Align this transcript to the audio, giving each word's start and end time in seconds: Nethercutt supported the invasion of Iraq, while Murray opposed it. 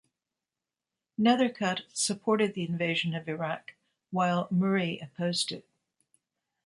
Nethercutt 1.19 1.83
supported 1.93 2.55
the 2.55 2.63
invasion 2.67 3.13
of 3.13 3.29
Iraq, 3.29 3.75
while 4.09 4.47
Murray 4.49 4.97
opposed 4.97 5.51
it. 5.51 5.67